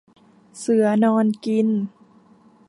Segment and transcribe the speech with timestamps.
[0.59, 1.67] เสือนอนกิน